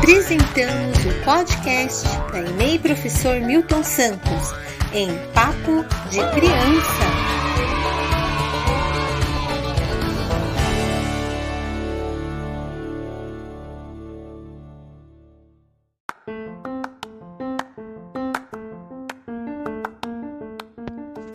Apresentamos 0.00 0.96
o 1.04 1.24
podcast 1.26 2.08
da 2.32 2.40
EMEI 2.40 2.78
Professor 2.78 3.38
Milton 3.38 3.84
Santos 3.84 4.50
em 4.94 5.08
Papo 5.34 5.84
de 6.08 6.20
Criança. 6.32 7.30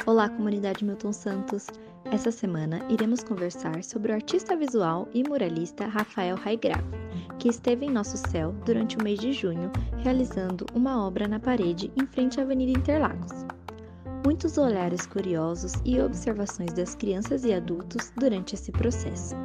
Olá, 0.08 0.28
comunidade 0.28 0.84
Milton 0.84 1.14
Santos. 1.14 1.68
Essa 2.12 2.32
semana 2.32 2.84
iremos 2.90 3.24
conversar 3.24 3.84
sobre 3.84 4.12
o 4.12 4.16
artista 4.16 4.56
visual 4.56 5.08
e 5.14 5.24
muralista 5.24 5.86
Rafael 5.86 6.36
Raigrave, 6.36 7.05
que 7.46 7.50
esteve 7.50 7.86
em 7.86 7.92
nosso 7.92 8.18
céu 8.18 8.56
durante 8.66 8.98
o 8.98 9.04
mês 9.04 9.20
de 9.20 9.32
junho 9.32 9.72
realizando 9.98 10.66
uma 10.74 11.06
obra 11.06 11.28
na 11.28 11.40
parede 11.40 11.92
em 11.96 12.04
frente 12.08 12.40
à 12.40 12.44
Avenida 12.44 12.72
Interlagos. 12.72 13.46
Muitos 14.26 14.58
olhares 14.58 15.06
curiosos 15.06 15.74
e 15.86 16.02
observações 16.02 16.74
das 16.74 16.96
crianças 16.96 17.46
e 17.46 17.54
adultos 17.54 18.12
durante 18.18 18.56
esse 18.56 18.72
processo. 18.72 19.36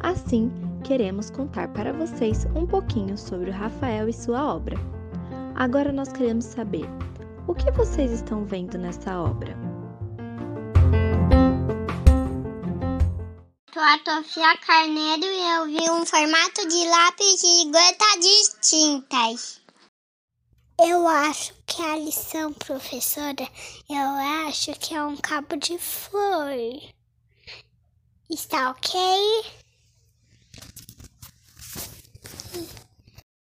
Assim, 0.00 0.50
queremos 0.82 1.30
contar 1.30 1.68
para 1.68 1.92
vocês 1.92 2.48
um 2.56 2.66
pouquinho 2.66 3.16
sobre 3.16 3.50
o 3.50 3.54
Rafael 3.54 4.08
e 4.08 4.12
sua 4.12 4.52
obra. 4.52 4.76
Agora 5.54 5.92
nós 5.92 6.10
queremos 6.12 6.46
saber 6.46 6.86
o 7.46 7.54
que 7.54 7.70
vocês 7.70 8.10
estão 8.10 8.44
vendo 8.44 8.76
nessa 8.76 9.20
obra. 9.20 9.56
Sou 13.76 13.84
a 13.84 13.98
Sofia 13.98 14.56
Carneiro 14.56 15.26
e 15.26 15.54
eu 15.54 15.66
vi 15.66 15.90
um 15.90 16.06
formato 16.06 16.66
de 16.66 16.88
lápis 16.88 17.42
de 17.42 17.70
gota 17.70 18.20
distintas. 18.20 19.60
Eu 20.80 21.06
acho 21.06 21.52
que 21.66 21.82
a 21.82 21.98
lição, 21.98 22.54
professora, 22.54 23.46
eu 23.90 24.46
acho 24.48 24.72
que 24.80 24.94
é 24.94 25.02
um 25.02 25.18
cabo 25.18 25.58
de 25.58 25.76
flor. 25.76 26.54
Está 28.30 28.70
ok? 28.70 28.98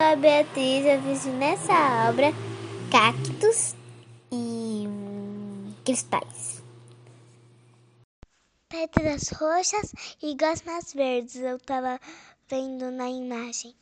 A 0.03 0.15
Beatriz, 0.17 0.85
eu 0.85 1.01
fiz 1.01 1.25
nessa 1.33 2.09
obra 2.09 2.31
cactos 2.91 3.73
e 4.31 4.85
cristais 5.83 6.60
pedras 8.87 9.29
roxas 9.29 9.93
e 10.21 10.35
gosmas 10.35 10.93
verdes. 10.93 11.35
Eu 11.35 11.59
tava 11.59 11.99
vendo 12.49 12.91
na 12.91 13.09
imagem. 13.09 13.75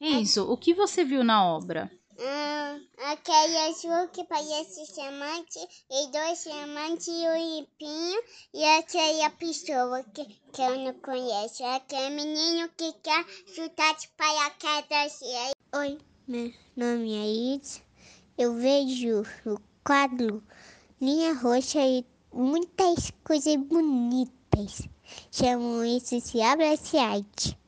Isso, 0.00 0.50
o 0.50 0.56
que 0.56 0.74
você 0.74 1.04
viu 1.04 1.24
na 1.24 1.44
obra? 1.44 1.90
Hum, 2.18 2.86
aquele 3.10 3.58
azul 3.58 4.08
que 4.08 4.24
parece 4.24 4.92
diamante, 4.94 5.58
e 5.90 6.10
dois 6.10 6.44
diamantes 6.44 7.08
e 7.08 7.28
o 7.28 7.60
ripinho, 7.60 8.22
e 8.54 8.64
aquele 8.64 9.22
a 9.22 9.30
pessoa 9.30 10.02
que, 10.02 10.24
que 10.52 10.62
eu 10.62 10.78
não 10.78 10.94
conheço. 10.94 11.64
Aquele 11.64 12.10
menino 12.10 12.68
que 12.76 12.92
quer 13.02 13.24
chutar 13.54 13.94
de 13.96 14.08
paraquedas. 14.16 15.20
Oi, 15.74 15.98
meu 16.26 16.52
nome 16.74 17.14
é 17.14 17.26
Iris. 17.26 17.82
Eu 18.38 18.54
vejo 18.54 19.22
o 19.46 19.58
quadro 19.84 20.42
Linha 21.00 21.34
Roxa 21.34 21.80
e 21.80 22.04
muitas 22.32 23.12
coisas 23.24 23.56
bonitas. 23.56 24.88
Chamam 25.30 25.84
isso 25.84 26.20
de 26.20 26.40
arte. 26.98 27.58